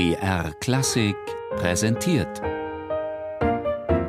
[0.00, 1.14] BR Klassik
[1.56, 2.40] präsentiert.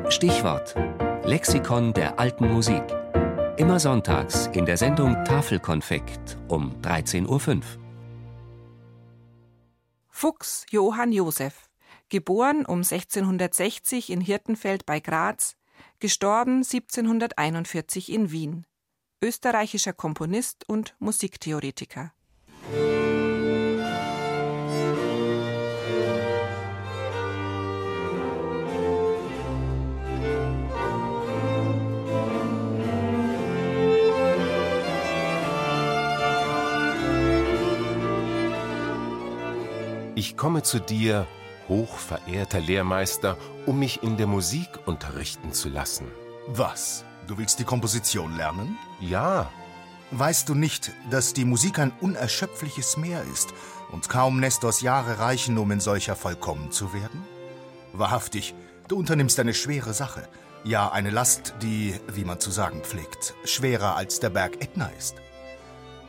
[0.08, 0.74] Stichwort:
[1.22, 2.82] Lexikon der alten Musik.
[3.58, 7.62] Immer sonntags in der Sendung Tafelkonfekt um 13.05 Uhr.
[10.08, 11.68] Fuchs Johann Josef,
[12.08, 15.56] geboren um 1660 in Hirtenfeld bei Graz,
[15.98, 18.64] gestorben 1741 in Wien.
[19.20, 22.14] Österreichischer Komponist und Musiktheoretiker.
[40.14, 41.26] Ich komme zu dir,
[41.68, 46.06] hochverehrter Lehrmeister, um mich in der Musik unterrichten zu lassen.
[46.48, 47.06] Was?
[47.26, 48.76] Du willst die Komposition lernen?
[49.00, 49.50] Ja.
[50.10, 53.54] Weißt du nicht, dass die Musik ein unerschöpfliches Meer ist
[53.90, 57.24] und kaum Nestors Jahre reichen, um in solcher vollkommen zu werden?
[57.94, 58.54] Wahrhaftig,
[58.88, 60.28] du unternimmst eine schwere Sache.
[60.62, 65.16] Ja, eine Last, die, wie man zu sagen pflegt, schwerer als der Berg Ätna ist.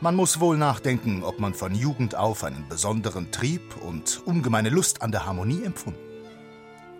[0.04, 5.00] Man muss wohl nachdenken, ob man von Jugend auf einen besonderen Trieb und ungemeine Lust
[5.00, 5.98] an der Harmonie empfunden.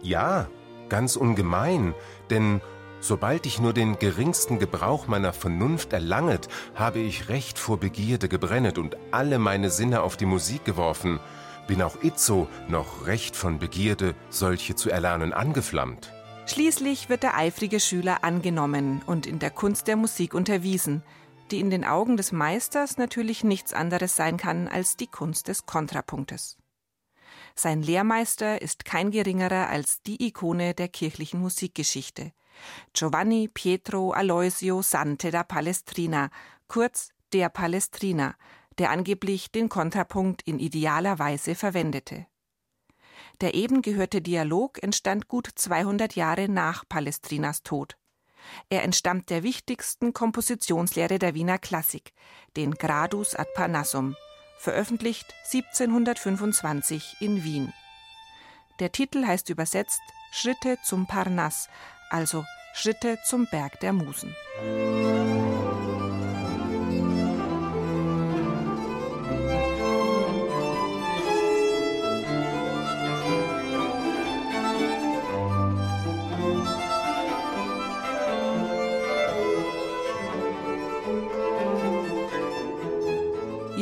[0.00, 0.48] Ja,
[0.88, 1.92] ganz ungemein,
[2.30, 2.62] denn
[3.00, 8.78] sobald ich nur den geringsten Gebrauch meiner Vernunft erlanget, habe ich recht vor Begierde gebrennet
[8.78, 11.20] und alle meine Sinne auf die Musik geworfen,
[11.66, 16.10] bin auch itzo noch recht von Begierde, solche zu erlernen, angeflammt.
[16.46, 21.02] Schließlich wird der eifrige Schüler angenommen und in der Kunst der Musik unterwiesen–
[21.50, 25.66] die in den Augen des Meisters natürlich nichts anderes sein kann als die Kunst des
[25.66, 26.56] Kontrapunktes.
[27.54, 32.32] Sein Lehrmeister ist kein geringerer als die Ikone der kirchlichen Musikgeschichte,
[32.92, 36.30] Giovanni Pietro Aloisio Sante da Palestrina,
[36.68, 38.34] kurz der Palestrina,
[38.78, 42.26] der angeblich den Kontrapunkt in idealer Weise verwendete.
[43.40, 47.96] Der eben gehörte Dialog entstand gut 200 Jahre nach Palestrinas Tod.
[48.68, 52.12] Er entstammt der wichtigsten Kompositionslehre der Wiener Klassik,
[52.56, 54.16] den Gradus ad Parnassum,
[54.58, 57.72] veröffentlicht 1725 in Wien.
[58.80, 60.00] Der Titel heißt übersetzt
[60.32, 61.68] Schritte zum Parnass,
[62.10, 64.34] also Schritte zum Berg der Musen.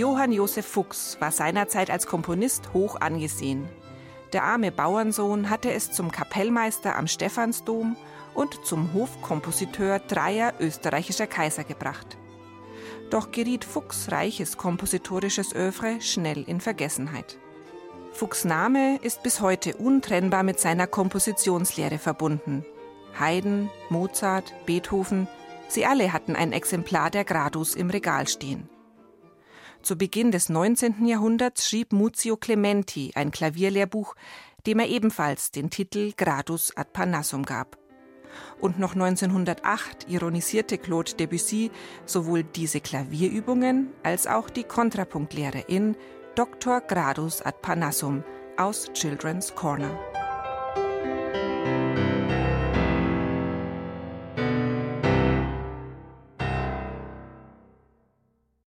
[0.02, 3.68] Johann Josef Fuchs war seinerzeit als Komponist hoch angesehen.
[4.32, 7.96] Der arme Bauernsohn hatte es zum Kapellmeister am Stephansdom
[8.34, 12.18] und zum Hofkompositeur dreier österreichischer Kaiser gebracht.
[13.10, 17.38] Doch geriet Fuchs reiches kompositorisches Övre schnell in Vergessenheit.
[18.12, 22.64] Fuchs Name ist bis heute untrennbar mit seiner Kompositionslehre verbunden.
[23.20, 25.28] Haydn, Mozart, Beethoven,
[25.68, 28.68] sie alle hatten ein Exemplar der Gradus im Regal stehen.
[29.82, 31.06] Zu Beginn des 19.
[31.06, 34.14] Jahrhunderts schrieb Muzio Clementi ein Klavierlehrbuch,
[34.64, 37.76] dem er ebenfalls den Titel Gradus ad Parnassum gab.
[38.60, 41.72] Und noch 1908 ironisierte Claude Debussy
[42.06, 45.96] sowohl diese Klavierübungen als auch die Kontrapunktlehre in
[46.36, 46.80] Dr.
[46.80, 48.22] Gradus ad Parnassum
[48.56, 50.21] aus Children's Corner.